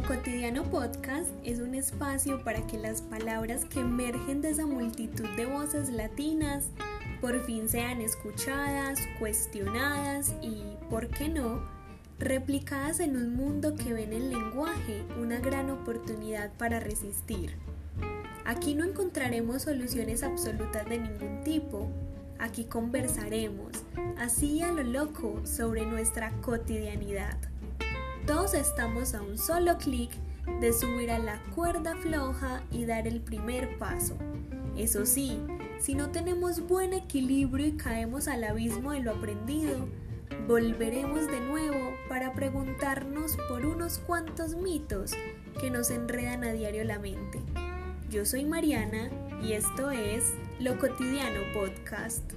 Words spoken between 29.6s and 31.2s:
clic de subir a